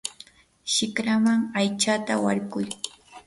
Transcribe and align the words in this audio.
shikraman 0.73 1.39
aytsata 1.59 2.13
warkuy. 2.23 2.67